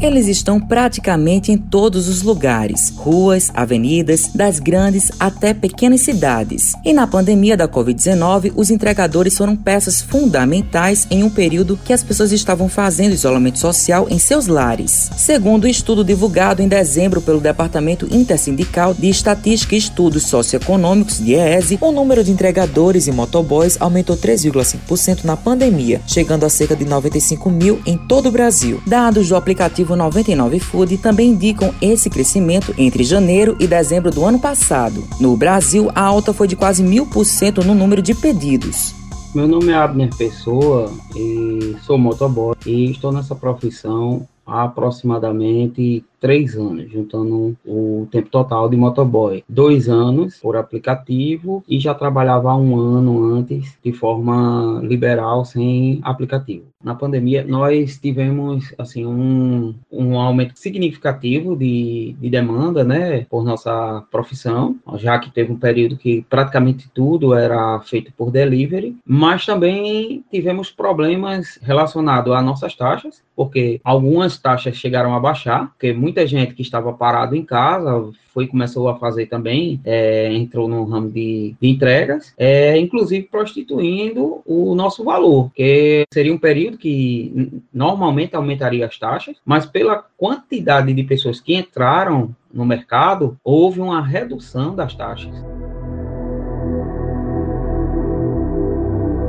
[0.00, 6.72] Eles estão praticamente em todos os lugares, ruas, avenidas, das grandes até pequenas cidades.
[6.82, 12.02] E na pandemia da Covid-19, os entregadores foram peças fundamentais em um período que as
[12.02, 15.10] pessoas estavam fazendo isolamento social em seus lares.
[15.18, 21.76] Segundo o estudo divulgado em dezembro pelo Departamento Intersindical de Estatística e Estudos Socioeconômicos, DIEESE,
[21.78, 27.50] o número de entregadores e motoboys aumentou 3,5% na pandemia, chegando a cerca de 95
[27.50, 28.82] mil em todo o Brasil.
[28.86, 34.38] Dados do aplicativo 99 Food também indicam esse crescimento entre janeiro e dezembro do ano
[34.38, 35.04] passado.
[35.20, 38.94] No Brasil, a alta foi de quase mil por cento no número de pedidos.
[39.34, 46.56] Meu nome é Abner Pessoa e sou motoboy e estou nessa profissão há aproximadamente três
[46.56, 49.42] anos, juntando o tempo total de motoboy.
[49.48, 56.66] Dois anos por aplicativo e já trabalhava um ano antes de forma liberal, sem aplicativo.
[56.82, 64.02] Na pandemia, nós tivemos assim um, um aumento significativo de, de demanda, né, por nossa
[64.10, 70.24] profissão, já que teve um período que praticamente tudo era feito por delivery, mas também
[70.30, 76.54] tivemos problemas relacionados a nossas taxas, porque algumas taxas chegaram a baixar, porque muita gente
[76.54, 81.54] que estava parado em casa foi começou a fazer também, é, entrou no ramo de,
[81.60, 88.86] de entregas, é, inclusive prostituindo o nosso valor, que seria um período que normalmente aumentaria
[88.86, 94.94] as taxas, mas pela quantidade de pessoas que entraram no mercado, houve uma redução das
[94.94, 95.32] taxas.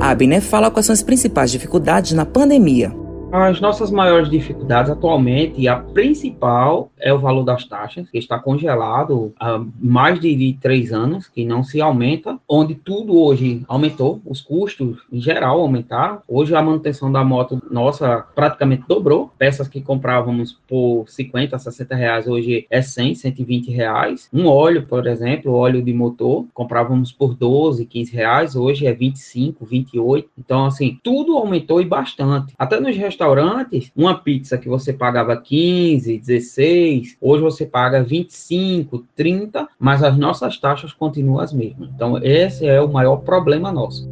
[0.00, 3.01] A Abner fala quais são as principais dificuldades na pandemia.
[3.32, 9.32] As nossas maiores dificuldades atualmente, a principal é o valor das taxas, que está congelado
[9.40, 14.98] há mais de três anos, que não se aumenta, onde tudo hoje aumentou, os custos
[15.10, 16.20] em geral aumentaram.
[16.28, 22.26] Hoje a manutenção da moto nossa praticamente dobrou, peças que comprávamos por 50, 60 reais,
[22.26, 24.28] hoje é 100, 120 reais.
[24.30, 29.64] Um óleo, por exemplo, óleo de motor, comprávamos por 12, 15 reais, hoje é 25,
[29.64, 30.28] 28.
[30.38, 32.52] Então, assim, tudo aumentou e bastante.
[32.58, 39.06] Até nos restaurantes restaurantes, uma pizza que você pagava 15, 16, hoje você paga 25,
[39.14, 41.88] 30, mas as nossas taxas continuam as mesmas.
[41.94, 44.10] Então, esse é o maior problema nosso.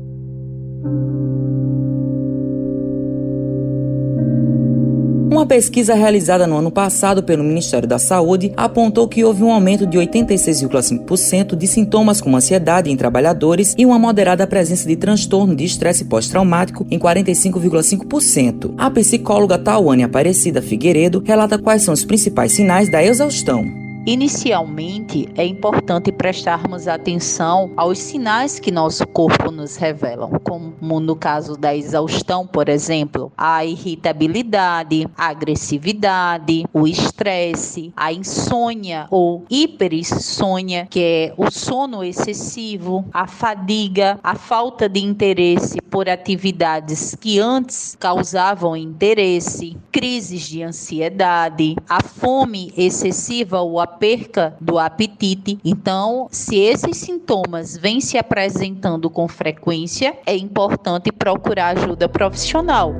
[5.30, 9.86] Uma pesquisa realizada no ano passado pelo Ministério da Saúde apontou que houve um aumento
[9.86, 15.64] de 86,5% de sintomas como ansiedade em trabalhadores e uma moderada presença de transtorno de
[15.64, 18.74] estresse pós-traumático em 45,5%.
[18.76, 23.89] A psicóloga Tawane Aparecida Figueiredo relata quais são os principais sinais da exaustão.
[24.06, 31.54] Inicialmente, é importante prestarmos atenção aos sinais que nosso corpo nos revelam, como no caso
[31.54, 41.00] da exaustão, por exemplo, a irritabilidade, a agressividade, o estresse, a insônia ou hiperinsônia, que
[41.00, 48.74] é o sono excessivo, a fadiga, a falta de interesse por atividades que antes causavam
[48.74, 55.58] interesse, crises de ansiedade, a fome excessiva ou a perca do apetite.
[55.64, 62.94] Então, se esses sintomas vêm se apresentando com frequência, é importante procurar ajuda profissional.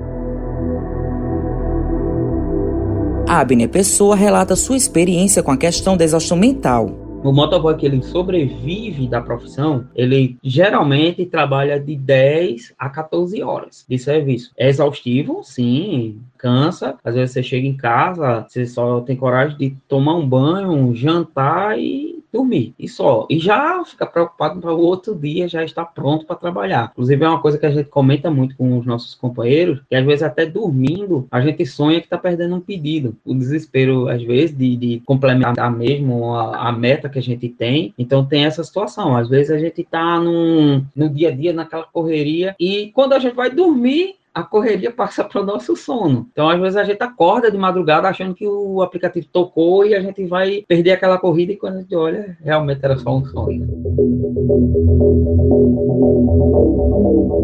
[3.29, 7.10] A Abner Pessoa relata sua experiência com a questão da exaustão mental.
[7.23, 13.85] O motoboy que ele sobrevive da profissão, ele geralmente trabalha de 10 a 14 horas
[13.87, 14.53] de serviço.
[14.57, 16.97] É exaustivo, sim, cansa.
[17.05, 21.79] Às vezes você chega em casa, você só tem coragem de tomar um banho, jantar
[21.79, 23.27] e dormir e só.
[23.29, 26.91] E já fica preocupado para o outro dia já estar pronto para trabalhar.
[26.93, 30.05] Inclusive, é uma coisa que a gente comenta muito com os nossos companheiros, que às
[30.05, 33.17] vezes até dormindo, a gente sonha que está perdendo um pedido.
[33.25, 37.95] O desespero, às vezes, de, de complementar mesmo a, a, meta que a gente tem.
[37.99, 39.17] Então, tem essa situação.
[39.17, 43.35] Às vezes, a gente está no dia a dia, naquela correria, e quando a gente
[43.35, 46.29] vai dormir, a correria passa para o nosso sono.
[46.33, 50.01] Então, às vezes, a gente acorda de madrugada achando que o aplicativo tocou e a
[50.01, 53.69] gente vai perder aquela corrida e quando a gente olha, realmente era só um sonho.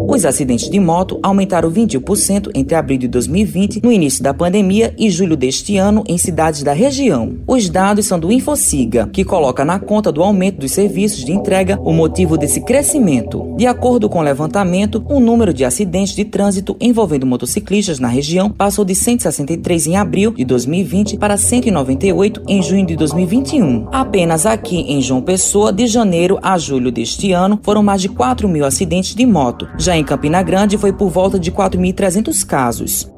[0.08, 5.10] Os acidentes de moto aumentaram 21% entre abril de 2020, no início da pandemia, e
[5.10, 7.36] julho deste ano em cidades da região.
[7.46, 11.78] Os dados são do Infociga, que coloca na conta do aumento dos serviços de entrega
[11.82, 13.54] o motivo desse crescimento.
[13.56, 18.50] De acordo com o levantamento, o número de acidentes de trânsito envolvendo motociclistas na região
[18.50, 23.88] passou de 163 em abril de 2020 para 198 em junho de 2021.
[23.92, 28.48] Apenas aqui em João Pessoa, de janeiro a julho deste ano, foram mais de 4
[28.48, 29.68] mil acidentes de moto.
[29.78, 33.15] Já em Campina Grande, foi por volta de 4.300 casos.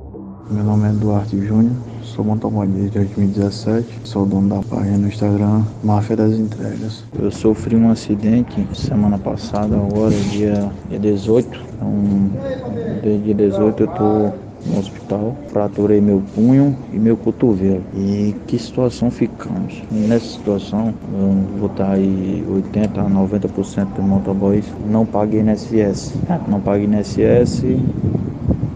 [0.51, 5.63] Meu nome é Duarte Júnior, sou motoboy desde 2017, sou dono da página no Instagram
[5.85, 7.05] Máfia das Entregas.
[7.21, 12.31] Eu sofri um acidente semana passada, agora dia, dia 18, então
[13.03, 14.33] desde dia 18 eu tô
[14.71, 17.83] no hospital, fraturei meu punho e meu cotovelo.
[17.95, 19.83] E que situação ficamos?
[19.91, 26.15] Nessa situação, eu vou estar aí 80 a 90% dos motoboys não paguei INSS.
[26.49, 27.65] Não paguei INSS,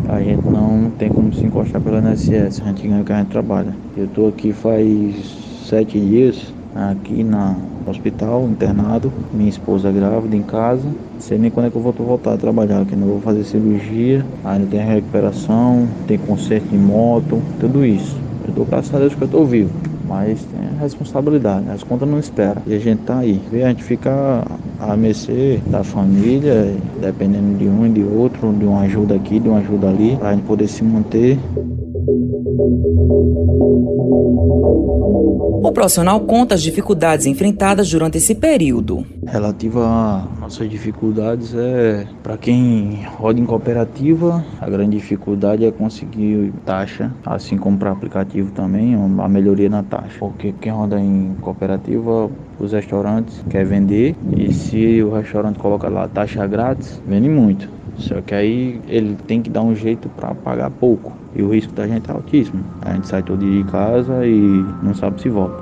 [0.08, 3.18] a gente não tem como se encostar pela INSS, a gente ganha o que a
[3.18, 3.74] gente trabalha.
[3.96, 7.56] Eu estou aqui faz sete dias, aqui na
[7.86, 10.88] hospital, internado, minha esposa grávida em casa.
[11.18, 14.24] Sei nem quando é que eu vou voltar a trabalhar, que não vou fazer cirurgia,
[14.44, 18.16] ainda tem recuperação, tem conserto de moto, tudo isso.
[18.46, 19.70] Eu dou graças a Deus que eu estou vivo,
[20.12, 22.60] mas tem a responsabilidade, as contas não esperam.
[22.66, 23.40] E a gente tá aí.
[23.50, 24.44] A gente fica
[24.78, 29.48] a mercê da família, dependendo de um e de outro, de uma ajuda aqui, de
[29.48, 31.38] uma ajuda ali, para a gente poder se manter.
[35.82, 39.04] Profissional conta as dificuldades enfrentadas durante esse período.
[39.26, 46.52] Relativa a nossas dificuldades é para quem roda em cooperativa, a grande dificuldade é conseguir
[46.64, 50.20] taxa, assim como para aplicativo também, a melhoria na taxa.
[50.20, 52.30] Porque quem roda em cooperativa,
[52.60, 57.68] os restaurantes quer vender e se o restaurante coloca lá taxa grátis, vende muito.
[57.96, 61.12] Só que aí ele tem que dar um jeito para pagar pouco.
[61.34, 62.62] E o risco da gente é altíssimo.
[62.82, 65.61] A gente sai todo dia de casa e não sabe se volta.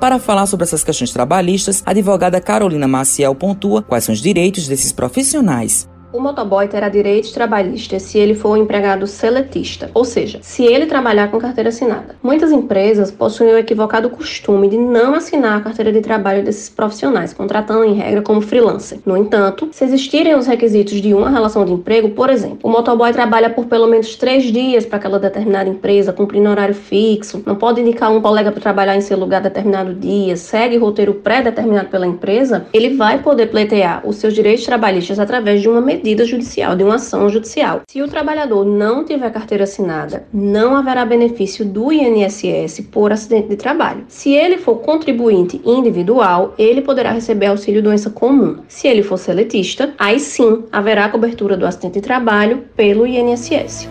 [0.00, 4.66] Para falar sobre essas questões trabalhistas, a advogada Carolina Maciel pontua quais são os direitos
[4.66, 5.89] desses profissionais.
[6.12, 10.86] O motoboy terá direitos trabalhistas se ele for um empregado seletista, ou seja, se ele
[10.86, 12.16] trabalhar com carteira assinada.
[12.20, 17.32] Muitas empresas possuem o equivocado costume de não assinar a carteira de trabalho desses profissionais,
[17.32, 18.98] contratando em regra como freelancer.
[19.06, 23.12] No entanto, se existirem os requisitos de uma relação de emprego, por exemplo, o motoboy
[23.12, 27.82] trabalha por pelo menos três dias para aquela determinada empresa, cumprindo horário fixo, não pode
[27.82, 32.66] indicar um colega para trabalhar em seu lugar determinado dia, segue roteiro pré-determinado pela empresa,
[32.72, 36.82] ele vai poder pleitear os seus direitos trabalhistas através de uma medida medida judicial, de
[36.82, 37.82] uma ação judicial.
[37.86, 43.56] Se o trabalhador não tiver carteira assinada, não haverá benefício do INSS por acidente de
[43.56, 44.04] trabalho.
[44.08, 48.58] Se ele for contribuinte individual, ele poderá receber auxílio doença comum.
[48.66, 53.88] Se ele for seletista, aí sim haverá cobertura do acidente de trabalho pelo INSS.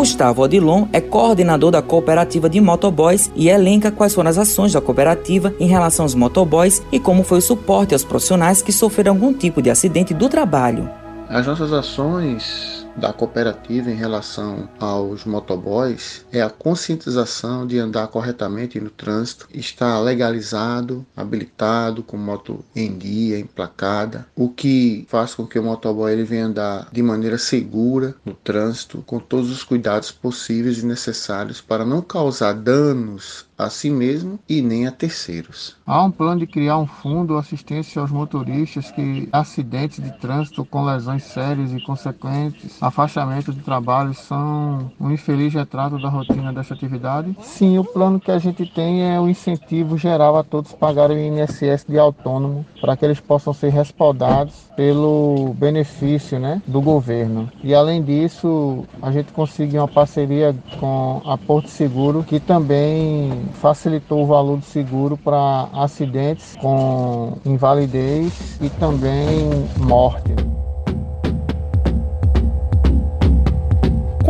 [0.00, 4.80] Gustavo Odilon é coordenador da cooperativa de motoboys e elenca quais foram as ações da
[4.80, 9.34] cooperativa em relação aos motoboys e como foi o suporte aos profissionais que sofreram algum
[9.34, 10.88] tipo de acidente do trabalho.
[11.28, 18.80] As nossas ações da cooperativa em relação aos motoboys é a conscientização de andar corretamente
[18.80, 25.58] no trânsito, estar legalizado, habilitado, com moto em dia, emplacada, o que faz com que
[25.58, 30.78] o motoboy ele venha andar de maneira segura no trânsito, com todos os cuidados possíveis
[30.78, 35.76] e necessários para não causar danos a si mesmo e nem a terceiros.
[35.86, 40.84] Há um plano de criar um fundo assistência aos motoristas que acidentes de trânsito com
[40.84, 47.36] lesões sérias e consequentes afastamento de trabalho são um infeliz retrato da rotina dessa atividade.
[47.42, 51.40] Sim, o plano que a gente tem é o incentivo geral a todos pagarem o
[51.40, 57.50] INSS de autônomo para que eles possam ser respaldados pelo benefício né, do governo.
[57.62, 64.22] E além disso, a gente conseguiu uma parceria com a Porto Seguro que também facilitou
[64.22, 70.34] o valor do seguro para acidentes com invalidez e também morte.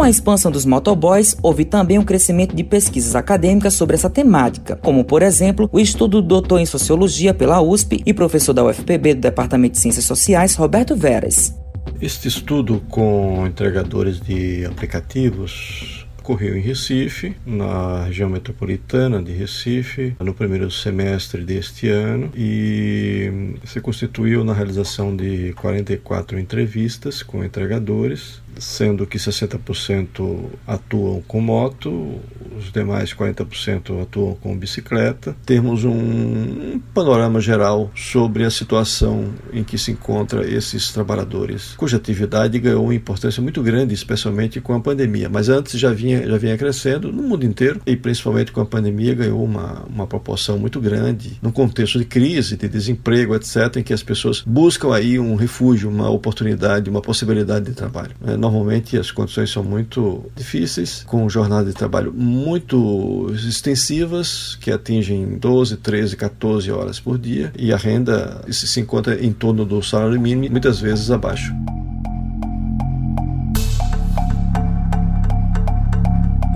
[0.01, 4.75] Com a expansão dos motoboys, houve também um crescimento de pesquisas acadêmicas sobre essa temática,
[4.77, 9.17] como, por exemplo, o estudo do doutor em Sociologia pela USP e professor da UFPB
[9.17, 11.55] do Departamento de Ciências Sociais, Roberto Veras.
[12.01, 20.33] Este estudo com entregadores de aplicativos ocorreu em Recife, na região metropolitana de Recife, no
[20.33, 29.07] primeiro semestre deste ano e se constituiu na realização de 44 entrevistas com entregadores sendo
[29.07, 32.21] que 60% atuam com moto,
[32.57, 35.37] os demais 40% atuam com bicicleta.
[35.47, 42.59] Temos um panorama geral sobre a situação em que se encontra esses trabalhadores, cuja atividade
[42.59, 46.57] ganhou uma importância muito grande, especialmente com a pandemia, mas antes já vinha já vinha
[46.57, 51.39] crescendo no mundo inteiro e principalmente com a pandemia ganhou uma, uma proporção muito grande
[51.43, 55.89] num contexto de crise, de desemprego, etc., em que as pessoas buscam aí um refúgio,
[55.89, 58.13] uma oportunidade, uma possibilidade de trabalho.
[58.27, 65.39] É, normalmente as condições são muito difíceis, com jornadas de trabalho muito extensivas, que atingem
[65.39, 70.21] 12, 13, 14 horas por dia, e a renda se encontra em torno do salário
[70.21, 71.53] mínimo, muitas vezes abaixo.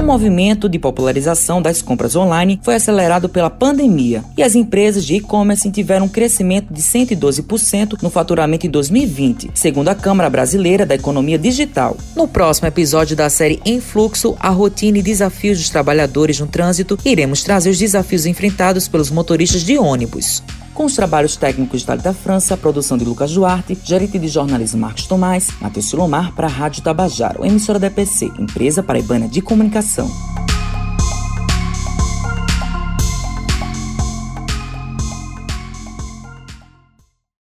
[0.04, 5.14] O movimento de popularização das compras online foi acelerado pela pandemia e as empresas de
[5.14, 10.94] e-commerce tiveram um crescimento de 112% no faturamento em 2020, segundo a Câmara Brasileira da
[10.94, 11.96] Economia Digital.
[12.14, 16.98] No próximo episódio da série Em Fluxo, a rotina e desafios dos trabalhadores no trânsito,
[17.02, 20.42] iremos trazer os desafios enfrentados pelos motoristas de ônibus
[20.74, 25.06] com os trabalhos técnicos de Thalita França, produção de Lucas Duarte, gerente de jornalismo Marcos
[25.06, 30.10] Tomás, Matheus Silomar para a Rádio Tabajaro, emissora da EPC, Empresa Paraibana de Comunicação.